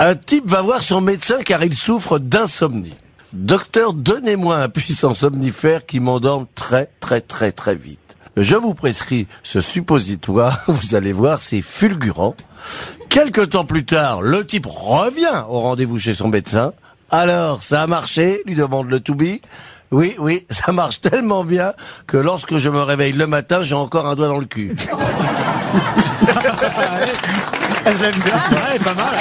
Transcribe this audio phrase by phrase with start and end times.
[0.00, 2.94] Un type va voir son médecin car il souffre d'insomnie.
[3.32, 8.16] Docteur, donnez-moi un puissant somnifère qui m'endorme très très très très vite.
[8.36, 12.36] Je vous prescris ce suppositoire, vous allez voir, c'est fulgurant.
[13.08, 16.74] Quelque temps plus tard, le type revient au rendez-vous chez son médecin.
[17.10, 19.42] Alors, ça a marché lui demande le Toubi.
[19.90, 21.72] Oui, oui, ça marche tellement bien
[22.06, 24.76] que lorsque je me réveille le matin, j'ai encore un doigt dans le cul.
[27.96, 28.34] J'aime bien.
[28.52, 29.14] Ouais, pas mal.